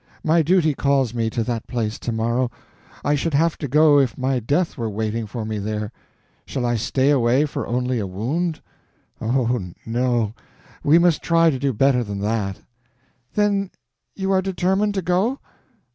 My 0.23 0.41
duty 0.41 0.73
calls 0.73 1.13
me 1.13 1.29
to 1.29 1.43
that 1.43 1.67
place 1.67 1.99
to 1.99 2.11
morrow; 2.11 2.49
I 3.05 3.13
should 3.13 3.35
have 3.35 3.55
to 3.59 3.67
go 3.67 3.99
if 3.99 4.17
my 4.17 4.39
death 4.39 4.75
were 4.75 4.89
waiting 4.89 5.27
for 5.27 5.45
me 5.45 5.59
there; 5.59 5.91
shall 6.43 6.65
I 6.65 6.73
stay 6.75 7.11
away 7.11 7.45
for 7.45 7.67
only 7.67 7.99
a 7.99 8.07
wound? 8.07 8.61
Oh, 9.21 9.73
no, 9.85 10.33
we 10.83 10.97
must 10.97 11.21
try 11.21 11.51
to 11.51 11.59
do 11.59 11.71
better 11.71 12.03
than 12.03 12.17
that." 12.21 12.61
"Then 13.35 13.69
you 14.15 14.31
are 14.31 14.41
determined 14.41 14.95
to 14.95 15.03
go?" 15.03 15.37